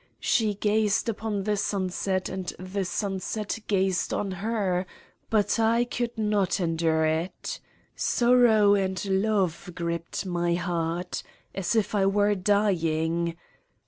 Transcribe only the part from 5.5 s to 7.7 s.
I could not endure it: